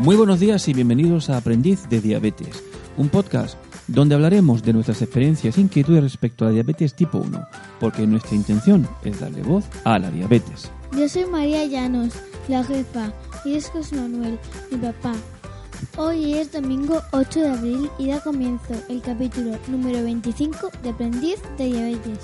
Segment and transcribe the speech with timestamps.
[0.00, 2.64] Muy buenos días y bienvenidos a Aprendiz de Diabetes,
[2.96, 7.46] un podcast donde hablaremos de nuestras experiencias e inquietudes respecto a la diabetes tipo 1,
[7.78, 10.70] porque nuestra intención es darle voz a la diabetes.
[10.96, 12.14] Yo soy María Llanos,
[12.48, 13.12] la jefa,
[13.44, 14.38] y es José Manuel,
[14.70, 15.12] mi papá.
[15.98, 21.42] Hoy es domingo 8 de abril y da comienzo el capítulo número 25 de Aprendiz
[21.58, 22.20] de Diabetes.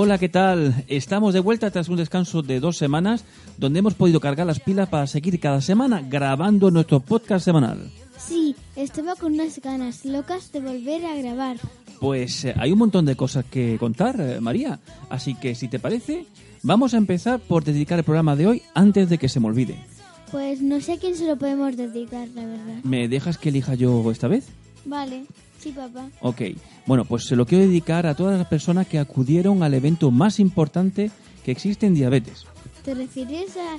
[0.00, 0.84] Hola, ¿qué tal?
[0.86, 3.24] Estamos de vuelta tras un descanso de dos semanas
[3.56, 7.90] donde hemos podido cargar las pilas para seguir cada semana grabando nuestro podcast semanal.
[8.16, 11.56] Sí, estaba con unas ganas locas de volver a grabar.
[11.98, 14.78] Pues eh, hay un montón de cosas que contar, eh, María.
[15.10, 16.26] Así que si te parece,
[16.62, 19.84] vamos a empezar por dedicar el programa de hoy antes de que se me olvide.
[20.30, 22.84] Pues no sé a quién se lo podemos dedicar, la verdad.
[22.84, 24.46] ¿Me dejas que elija yo esta vez?
[24.88, 25.26] Vale,
[25.60, 26.08] sí, papá.
[26.22, 26.42] Ok.
[26.86, 30.40] Bueno, pues se lo quiero dedicar a todas las personas que acudieron al evento más
[30.40, 31.10] importante
[31.44, 32.46] que existe en diabetes.
[32.84, 33.78] ¿Te refieres a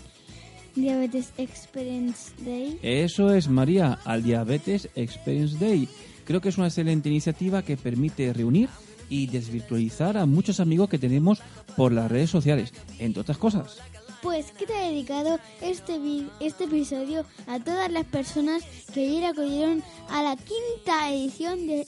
[0.75, 2.77] Diabetes Experience Day?
[2.83, 5.89] Eso es, María, al Diabetes Experience Day.
[6.25, 8.69] Creo que es una excelente iniciativa que permite reunir
[9.09, 11.41] y desvirtualizar a muchos amigos que tenemos
[11.75, 13.79] por las redes sociales, entre otras cosas.
[14.21, 15.97] Pues queda dedicado este,
[16.39, 21.85] este episodio a todas las personas que ayer acudieron a la quinta edición de,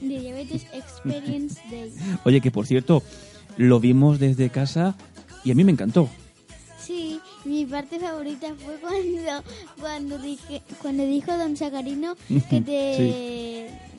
[0.00, 1.92] Diabetes Experience Day.
[2.24, 3.02] Oye, que por cierto,
[3.56, 4.96] lo vimos desde casa
[5.44, 6.08] y a mí me encantó.
[6.78, 9.44] Sí, mi parte favorita fue cuando
[9.78, 12.16] cuando dije cuando dijo Don Sacarino
[12.48, 13.90] que te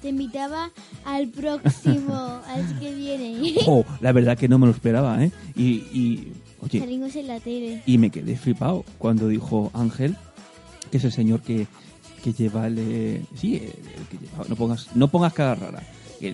[0.00, 0.70] te invitaba
[1.04, 3.54] al próximo, al que viene.
[3.66, 5.30] Oh, la verdad que no me lo esperaba, ¿eh?
[5.56, 7.82] Y, y oye, Salimos en la tele.
[7.86, 10.16] y me quedé flipado cuando dijo Ángel,
[10.90, 11.66] que es el señor que,
[12.24, 12.76] que lleva el...
[12.78, 15.82] eh, sí, el, el que lleva- no pongas, no pongas cara rara.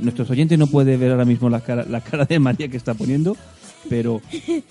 [0.01, 2.95] Nuestros oyentes no pueden ver ahora mismo la cara, la cara de María que está
[2.95, 3.37] poniendo,
[3.91, 4.23] pero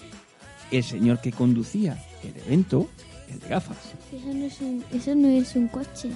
[0.71, 2.89] el señor que conducía el evento,
[3.31, 3.77] el de gafas.
[4.11, 6.09] Eso no es un, eso no es un coche.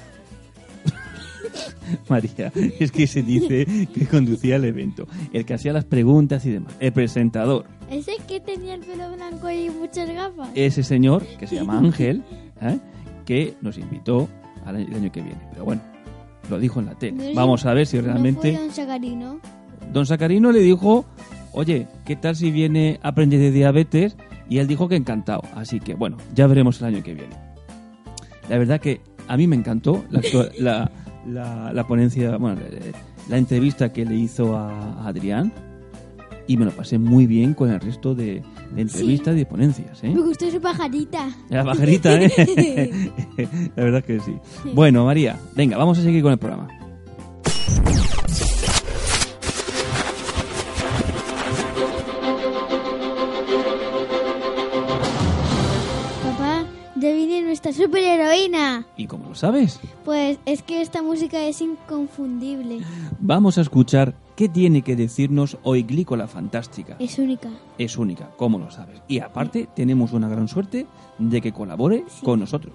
[2.09, 6.51] María, es que se dice que conducía el evento, el que hacía las preguntas y
[6.51, 7.65] demás, el presentador.
[7.89, 10.49] Ese que tenía el pelo blanco y muchas gafas.
[10.55, 12.23] ese señor, que se llama Ángel,
[12.61, 12.79] ¿eh?
[13.25, 14.27] que nos invitó
[14.65, 15.39] al año, el año que viene.
[15.51, 15.81] Pero bueno,
[16.49, 17.33] lo dijo en la No tele.
[17.33, 18.51] Vamos a ver si No realmente...
[18.51, 19.39] fue Don Sacarino.
[19.93, 21.05] Don Sacarino le dijo,
[21.53, 24.17] oye, ¿qué tal si viene a aprender de diabetes?
[24.49, 25.41] Y él dijo que encantado.
[25.55, 27.35] Así que bueno, ya veremos el año que viene.
[28.49, 30.21] La verdad que a mí me encantó la,
[30.57, 30.91] la,
[31.27, 32.91] la- la ponencia, bueno, eh,
[33.29, 34.71] la entrevista que le hizo a,
[35.03, 35.51] a Adrián.
[36.49, 38.41] Y me lo pasé muy bien con el resto de,
[38.73, 40.01] de entrevistas y de ponencias.
[40.01, 40.11] ¿eh?
[40.15, 41.27] Me gustó su pajarita.
[41.49, 43.11] La pajarita, ¿eh?
[43.75, 44.33] La verdad que sí.
[44.73, 46.69] Bueno, María, venga, vamos a seguir con el programa.
[56.23, 58.85] Papá, viene nuestra superheroína.
[58.97, 59.79] ¿Y cómo lo sabes?
[60.05, 62.81] Pues es que esta música es inconfundible.
[63.19, 66.97] Vamos a escuchar qué tiene que decirnos hoy Glícola Fantástica.
[66.99, 67.49] Es única.
[67.79, 69.01] Es única, ¿cómo lo sabes?
[69.07, 70.85] Y aparte, tenemos una gran suerte
[71.17, 72.73] de que colabore con nosotros.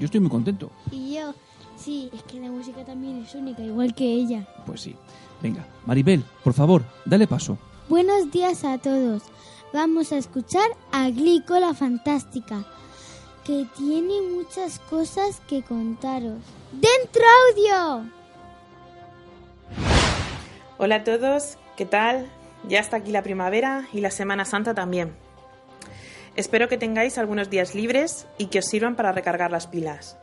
[0.00, 0.72] Yo estoy muy contento.
[0.90, 1.32] Y yo,
[1.76, 4.48] sí, es que la música también es única, igual que ella.
[4.66, 4.96] Pues sí.
[5.40, 7.56] Venga, Maribel, por favor, dale paso.
[7.88, 9.22] Buenos días a todos.
[9.72, 12.64] Vamos a escuchar a Glico la Fantástica,
[13.48, 16.36] que tiene muchas cosas que contaros.
[16.70, 18.10] ¡Dentro audio!
[20.76, 22.30] Hola a todos, ¿qué tal?
[22.68, 25.16] Ya está aquí la primavera y la Semana Santa también.
[26.36, 30.18] Espero que tengáis algunos días libres y que os sirvan para recargar las pilas.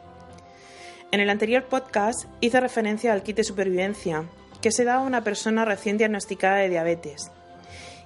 [1.11, 4.29] En el anterior podcast hice referencia al kit de supervivencia
[4.61, 7.31] que se da a una persona recién diagnosticada de diabetes.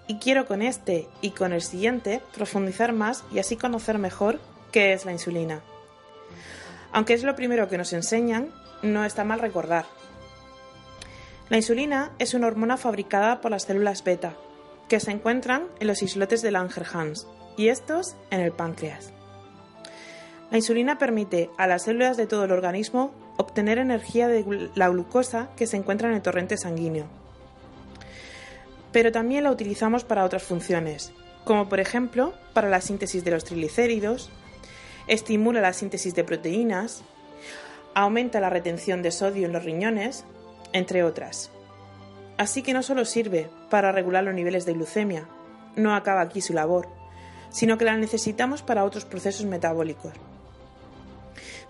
[0.07, 4.39] Y quiero con este y con el siguiente profundizar más y así conocer mejor
[4.71, 5.61] qué es la insulina.
[6.91, 9.85] Aunque es lo primero que nos enseñan, no está mal recordar.
[11.49, 14.35] La insulina es una hormona fabricada por las células beta,
[14.87, 17.27] que se encuentran en los islotes de Langerhans
[17.57, 19.11] y estos en el páncreas.
[20.51, 25.49] La insulina permite a las células de todo el organismo obtener energía de la glucosa
[25.55, 27.05] que se encuentra en el torrente sanguíneo.
[28.91, 31.13] Pero también la utilizamos para otras funciones,
[31.45, 34.31] como por ejemplo para la síntesis de los triglicéridos,
[35.09, 37.01] estimula la síntesis de proteínas,
[37.95, 40.23] aumenta la retención de sodio en los riñones,
[40.71, 41.51] entre otras.
[42.37, 45.27] Así que no solo sirve para regular los niveles de glucemia,
[45.75, 46.87] no acaba aquí su labor,
[47.49, 50.13] sino que la necesitamos para otros procesos metabólicos.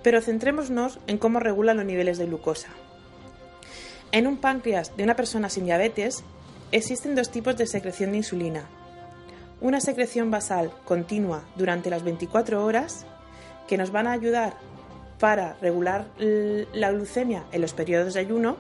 [0.03, 2.69] Pero centrémonos en cómo regula los niveles de glucosa.
[4.11, 6.23] En un páncreas de una persona sin diabetes
[6.71, 8.65] existen dos tipos de secreción de insulina.
[9.61, 13.05] Una secreción basal continua durante las 24 horas
[13.69, 14.55] que nos van a ayudar
[15.19, 18.57] para regular la glucemia en los periodos de ayuno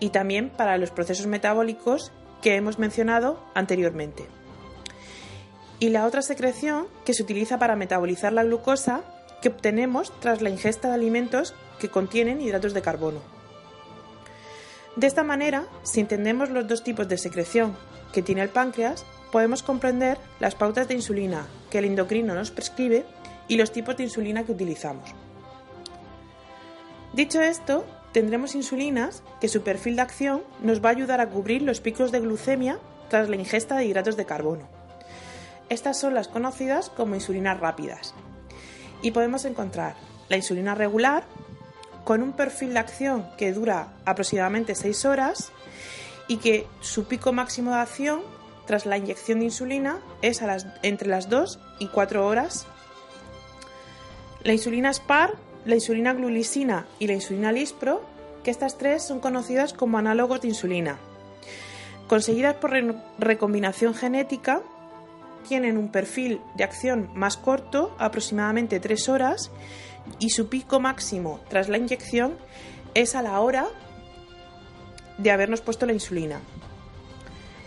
[0.00, 4.26] y también para los procesos metabólicos que hemos mencionado anteriormente.
[5.80, 9.02] Y la otra secreción que se utiliza para metabolizar la glucosa
[9.42, 13.20] que obtenemos tras la ingesta de alimentos que contienen hidratos de carbono.
[14.96, 17.76] De esta manera, si entendemos los dos tipos de secreción
[18.14, 23.04] que tiene el páncreas, podemos comprender las pautas de insulina que el endocrino nos prescribe
[23.48, 25.10] y los tipos de insulina que utilizamos.
[27.12, 31.62] Dicho esto, tendremos insulinas que su perfil de acción nos va a ayudar a cubrir
[31.62, 32.78] los picos de glucemia
[33.08, 34.68] tras la ingesta de hidratos de carbono.
[35.68, 38.14] Estas son las conocidas como insulinas rápidas.
[39.02, 39.96] Y podemos encontrar
[40.28, 41.24] la insulina regular,
[42.04, 45.50] con un perfil de acción que dura aproximadamente 6 horas
[46.28, 48.22] y que su pico máximo de acción
[48.64, 50.40] tras la inyección de insulina es
[50.82, 52.66] entre las 2 y 4 horas.
[54.46, 55.34] La insulina SPAR,
[55.64, 58.04] la insulina glulisina y la insulina Lispro,
[58.44, 60.98] que estas tres son conocidas como análogos de insulina.
[62.06, 62.70] Conseguidas por
[63.18, 64.62] recombinación genética,
[65.48, 69.50] tienen un perfil de acción más corto, aproximadamente 3 horas,
[70.20, 72.36] y su pico máximo tras la inyección
[72.94, 73.66] es a la hora
[75.18, 76.38] de habernos puesto la insulina.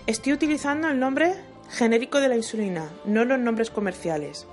[0.08, 1.36] Estoy utilizando el nombre
[1.72, 4.48] genérico de la insulina, no los nombres comerciales.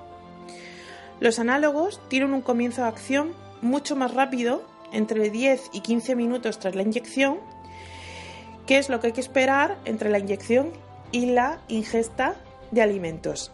[1.20, 6.58] Los análogos tienen un comienzo de acción mucho más rápido, entre 10 y 15 minutos
[6.58, 7.38] tras la inyección,
[8.66, 10.72] que es lo que hay que esperar entre la inyección
[11.12, 12.34] y la ingesta
[12.70, 13.52] de alimentos,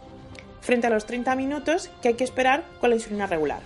[0.61, 3.61] frente a los 30 minutos que hay que esperar con la insulina regular.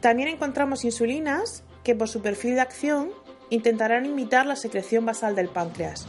[0.00, 3.10] También encontramos insulinas que por su perfil de acción
[3.50, 6.06] intentarán imitar la secreción basal del páncreas.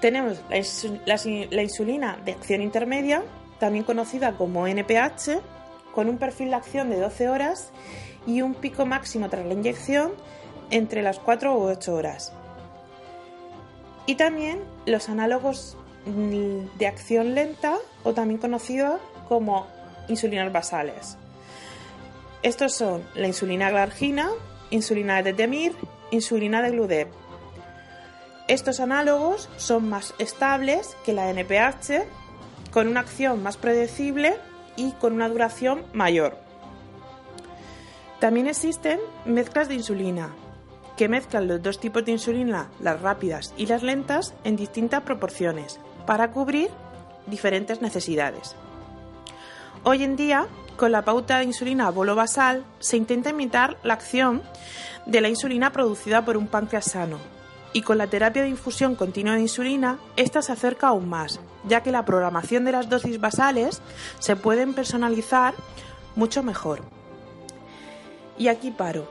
[0.00, 3.22] Tenemos la, insulina de acción intermedia,
[3.64, 5.40] también conocida como NPH,
[5.94, 7.70] con un perfil de acción de 12 horas
[8.26, 10.12] y un pico máximo tras la inyección
[10.70, 12.34] entre las 4 u 8 horas.
[14.04, 19.00] Y también los análogos mm, de acción lenta o también conocidos
[19.30, 19.66] como
[20.08, 21.16] insulinas basales.
[22.42, 24.28] Estos son la insulina glargina,
[24.68, 25.74] insulina de Temir,
[26.10, 27.08] insulina de Gludep.
[28.46, 32.04] Estos análogos son más estables que la NPH,
[32.74, 34.34] con una acción más predecible
[34.74, 36.36] y con una duración mayor.
[38.18, 40.34] También existen mezclas de insulina,
[40.96, 45.78] que mezclan los dos tipos de insulina, las rápidas y las lentas, en distintas proporciones,
[46.04, 46.68] para cubrir
[47.28, 48.56] diferentes necesidades.
[49.84, 54.42] Hoy en día con la pauta de insulina bolo basal se intenta imitar la acción
[55.06, 57.18] de la insulina producida por un páncreas sano.
[57.72, 61.38] Y con la terapia de infusión continua de insulina, esta se acerca aún más,
[61.68, 63.80] ya que la programación de las dosis basales
[64.18, 65.54] se pueden personalizar
[66.16, 66.82] mucho mejor.
[68.38, 69.08] Y aquí paro.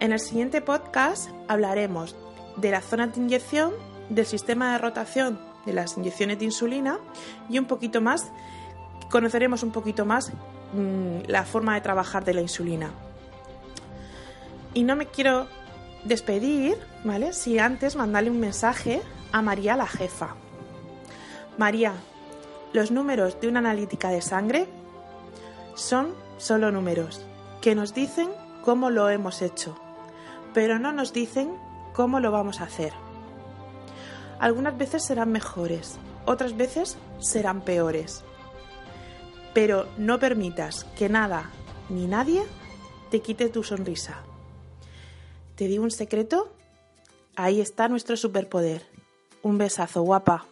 [0.00, 2.16] En el siguiente podcast hablaremos
[2.56, 3.72] de la zona de inyección,
[4.08, 6.98] del sistema de rotación de las inyecciones de insulina
[7.48, 8.32] y un poquito más,
[9.10, 10.32] conoceremos un poquito más
[10.72, 12.90] Mm, la forma de trabajar de la insulina.
[14.72, 15.46] Y no me quiero
[16.04, 17.34] despedir, ¿vale?
[17.34, 19.02] Si antes mandarle un mensaje
[19.32, 20.34] a María la jefa.
[21.58, 21.94] María,
[22.72, 24.66] los números de una analítica de sangre
[25.74, 27.24] son solo números
[27.60, 28.30] que nos dicen
[28.64, 29.76] cómo lo hemos hecho,
[30.54, 31.54] pero no nos dicen
[31.92, 32.92] cómo lo vamos a hacer.
[34.38, 38.24] Algunas veces serán mejores, otras veces serán peores
[39.52, 41.50] pero no permitas que nada
[41.88, 42.42] ni nadie
[43.10, 44.22] te quite tu sonrisa.
[45.56, 46.52] ¿Te digo un secreto?
[47.36, 48.86] Ahí está nuestro superpoder.
[49.42, 50.46] Un besazo, guapa.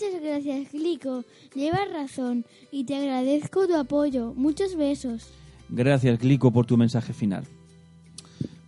[0.00, 1.24] Muchas gracias, Glico.
[1.54, 4.32] Llevas razón y te agradezco tu apoyo.
[4.34, 5.26] Muchos besos.
[5.68, 7.44] Gracias, Glico, por tu mensaje final.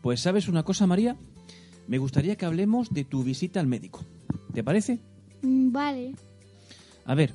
[0.03, 1.17] Pues sabes una cosa, María,
[1.87, 4.01] me gustaría que hablemos de tu visita al médico.
[4.53, 4.99] ¿Te parece?
[5.43, 6.17] Mm, vale.
[7.05, 7.33] A ver,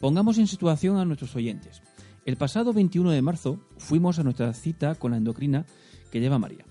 [0.00, 1.82] Pongamos en situación a nuestros oyentes.
[2.24, 5.66] El pasado 21 de marzo fuimos a nuestra cita con la endocrina
[6.10, 6.64] que lleva María.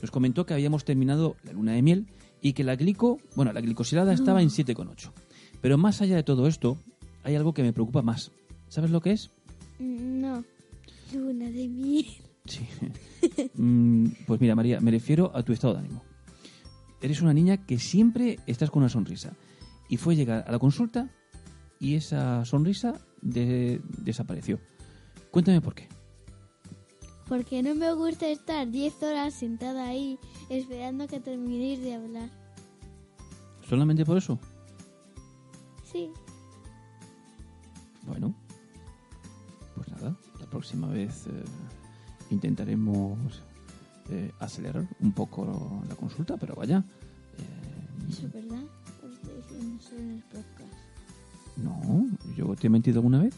[0.00, 2.06] Nos comentó que habíamos terminado la luna de miel
[2.40, 5.12] y que la glico, bueno, la glicosilada estaba en 7,8.
[5.62, 6.76] Pero más allá de todo esto,
[7.24, 8.32] hay algo que me preocupa más.
[8.68, 9.30] ¿Sabes lo que es?
[9.78, 10.44] No.
[11.14, 12.06] Luna de miel.
[12.44, 12.66] Sí.
[13.54, 16.02] Mm, pues mira, María, me refiero a tu estado de ánimo.
[17.00, 19.32] Eres una niña que siempre estás con una sonrisa.
[19.88, 21.08] Y fue llegar a la consulta
[21.78, 24.58] y esa sonrisa desapareció.
[25.30, 25.88] Cuéntame por qué.
[27.28, 30.18] porque no me gusta estar 10 horas sentada ahí
[30.50, 32.28] esperando que terminéis de hablar.
[33.68, 34.38] ¿Solamente por eso?
[35.92, 36.10] Sí.
[38.06, 38.34] Bueno,
[39.76, 41.44] pues nada, la próxima vez eh,
[42.30, 43.42] intentaremos
[44.10, 46.84] eh, acelerar un poco la consulta, pero vaya.
[47.38, 48.62] eh, Eso es verdad.
[49.04, 50.72] Os estoy diciendo solo en el podcast.
[51.56, 52.06] no,
[52.36, 53.34] yo te he mentido alguna vez.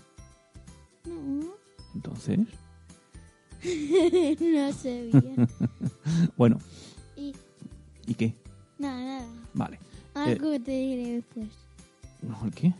[1.04, 1.52] No.
[1.94, 2.38] Entonces,
[3.60, 5.48] no sé bien.
[6.36, 6.58] bueno,
[7.16, 7.34] Y
[8.06, 8.34] ¿y qué?
[8.78, 9.26] nada, nada.
[9.54, 9.78] Vale.
[10.14, 11.48] Algo que te diré después.
[12.28, 12.72] No, ¿el qué?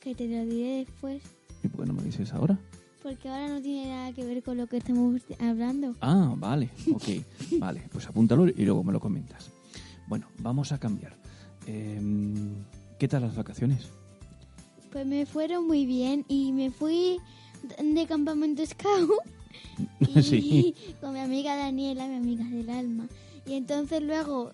[0.00, 1.22] Que te lo diré después.
[1.62, 2.58] ¿Y por qué no me dices ahora?
[3.02, 5.94] Porque ahora no tiene nada que ver con lo que estamos hablando.
[6.00, 7.04] Ah, vale, ok.
[7.58, 9.50] vale, pues apúntalo y luego me lo comentas.
[10.06, 11.16] Bueno, vamos a cambiar.
[11.66, 12.54] Em,
[12.98, 13.88] ¿Qué tal las vacaciones?
[14.92, 17.18] Pues me fueron muy bien y me fui
[17.82, 19.10] de campamento scout
[20.14, 20.74] y Sí.
[21.00, 23.06] con mi amiga Daniela, mi amiga del alma.
[23.46, 24.52] Y entonces luego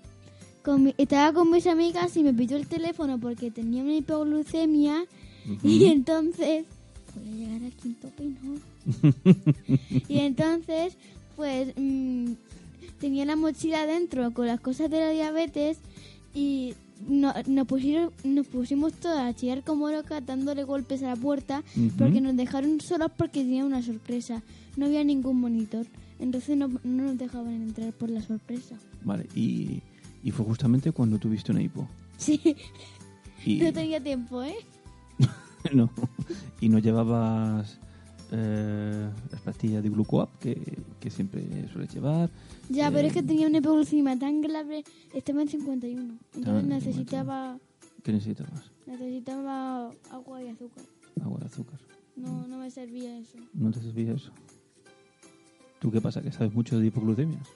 [0.62, 5.04] con mi- estaba con mis amigas y me pidió el teléfono porque tenía una hipoglucemia
[5.62, 6.64] y entonces
[7.14, 8.56] voy a llegar al quinto pino.
[10.08, 10.96] y entonces
[11.36, 12.32] pues mm,
[13.00, 15.78] tenía la mochila dentro con las cosas de la diabetes
[16.34, 16.74] y
[17.08, 21.62] no- nos, pusieron, nos pusimos todas a chillar como locas dándole golpes a la puerta
[21.96, 24.42] porque nos dejaron solos porque tenía una sorpresa.
[24.76, 25.86] No había ningún monitor.
[26.20, 28.76] Entonces no, no nos dejaban entrar por la sorpresa.
[29.02, 29.80] Vale, y,
[30.22, 31.88] y fue justamente cuando tuviste una hipo.
[32.16, 32.40] Sí,
[33.44, 34.54] Y, no tenía tiempo, ¿eh?
[35.72, 35.88] no,
[36.60, 37.78] y no llevabas
[38.32, 42.30] eh, las pastillas de glucoap que, que siempre sueles llevar.
[42.68, 44.84] Ya, Eh, pero es que tenía una hipoglucemia tan grave,
[45.14, 46.02] estaba en 51.
[46.02, 47.58] Estaba Entonces en necesitaba,
[48.02, 48.70] ¿Qué necesitabas?
[48.86, 50.84] necesitaba agua y azúcar.
[51.22, 51.80] Agua de azúcar.
[52.16, 53.38] No, no me servía eso.
[53.54, 54.30] ¿No te servía eso?
[55.80, 56.20] ¿Tú qué pasa?
[56.20, 57.46] ¿Que sabes mucho de hipoglucemias?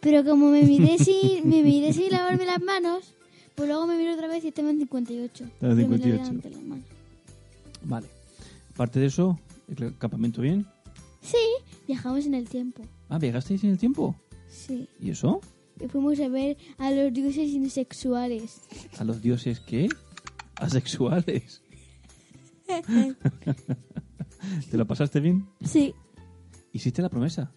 [0.00, 3.14] Pero como me miré sin, me miré sin lavarme las manos,
[3.54, 5.44] pues luego me miré otra vez y estaba en 58.
[5.44, 6.30] Estaba en Pero me lavé 58.
[6.30, 6.84] antes las manos.
[7.82, 8.06] Vale.
[8.74, 9.38] Aparte de eso,
[9.68, 10.66] ¿el campamento bien?
[11.20, 11.36] Sí,
[11.86, 12.82] viajamos en el tiempo.
[13.08, 14.14] Ah, ¿viajasteis en el tiempo?
[14.48, 14.88] Sí.
[15.00, 15.40] ¿Y eso?
[15.80, 18.60] Y fuimos a ver a los dioses insexuales.
[18.98, 19.88] ¿A los dioses qué?
[20.56, 21.62] Asexuales.
[24.70, 25.46] ¿Te lo pasaste bien?
[25.64, 25.94] Sí,
[26.72, 27.50] ¿Hiciste la promesa?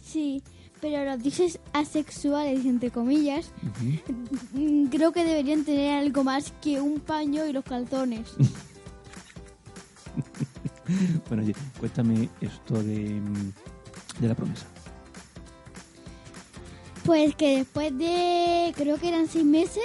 [0.00, 0.42] sí.
[0.80, 3.50] Pero los dioses asexuales, entre comillas,
[4.90, 8.34] creo que deberían tener algo más que un paño y los calzones.
[11.28, 13.52] Bueno, oye, cuéntame esto de, mm,
[14.20, 14.66] de la promesa.
[17.04, 19.84] Pues que después de, creo que eran seis meses,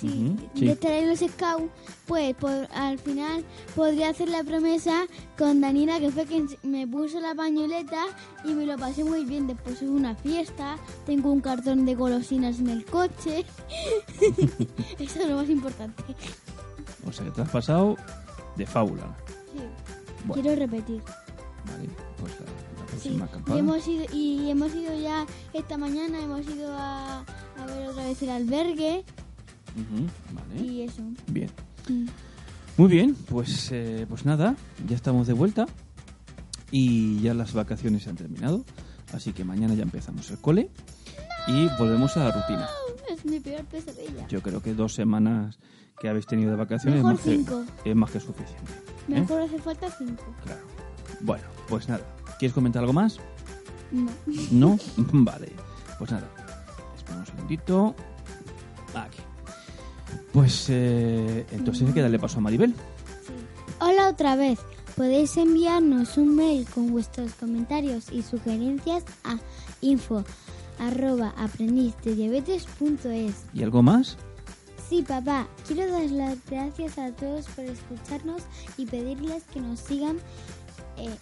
[0.00, 0.66] sí, Ujú, sí.
[0.66, 1.70] de estar en los scouts,
[2.06, 5.06] pues por- al final podría hacer la promesa
[5.38, 8.04] con Danila, que fue quien me puso la pañoleta
[8.44, 9.46] y me lo pasé muy bien.
[9.46, 10.76] Después hubo una fiesta,
[11.06, 13.44] tengo un cartón de golosinas en el coche.
[14.98, 16.02] Eso es lo más importante.
[17.06, 17.96] O sea, que te has pasado
[18.56, 19.16] de fábula.
[19.52, 19.58] Sí.
[20.26, 20.42] Bueno.
[20.42, 21.00] Quiero repetir.
[21.66, 21.88] Vale,
[22.18, 23.08] pues la, la Sí.
[23.18, 27.88] próxima Y hemos, ido, y hemos ido ya esta mañana, hemos ido a, a ver
[27.88, 29.04] otra vez el albergue
[30.32, 31.02] Vale, y eso.
[31.28, 31.50] bien.
[31.88, 32.06] Mm.
[32.76, 34.54] Muy bien, pues, eh, pues nada,
[34.88, 35.66] ya estamos de vuelta
[36.70, 38.64] y ya las vacaciones se han terminado,
[39.12, 40.70] así que mañana ya empezamos el cole
[41.46, 42.68] y volvemos a la rutina.
[43.10, 44.26] Es mi peor pesadilla.
[44.28, 45.58] Yo creo que dos semanas
[45.98, 47.64] que habéis tenido de vacaciones Mejor es, más que, cinco.
[47.84, 48.72] es más que suficiente.
[48.72, 49.20] ¿eh?
[49.20, 50.24] Mejor hace falta cinco.
[50.44, 50.60] Claro.
[51.20, 52.02] Bueno, pues nada.
[52.38, 53.18] ¿Quieres comentar algo más?
[53.90, 54.10] No.
[54.52, 54.78] ¿No?
[55.12, 55.52] vale.
[55.98, 56.28] Pues nada.
[56.96, 57.94] Espera un segundito.
[58.94, 59.18] Aquí.
[60.32, 62.74] Pues eh, entonces hay que darle paso a Maribel.
[63.80, 64.58] Hola otra vez.
[64.96, 69.38] Podéis enviarnos un mail con vuestros comentarios y sugerencias a
[69.80, 70.24] info
[70.78, 73.34] arroba aprendizdediabetes.es.
[73.54, 74.16] ¿Y algo más?
[74.88, 78.42] Sí, papá, quiero dar las gracias a todos por escucharnos
[78.76, 80.18] y pedirles que nos sigan
[80.96, 81.14] eh,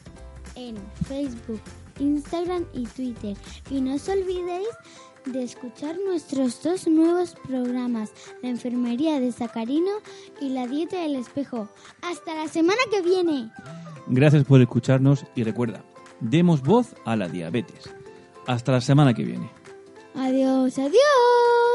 [0.54, 1.60] en Facebook,
[1.98, 3.36] Instagram y Twitter.
[3.70, 4.68] Y no os olvidéis
[5.32, 8.10] de escuchar nuestros dos nuevos programas,
[8.42, 9.90] La Enfermería de Sacarino
[10.40, 11.68] y La Dieta del Espejo.
[12.02, 13.50] ¡Hasta la semana que viene!
[14.06, 15.84] Gracias por escucharnos y recuerda,
[16.20, 17.90] demos voz a la diabetes.
[18.46, 19.50] Hasta la semana que viene.
[20.14, 21.67] Adiós, adiós.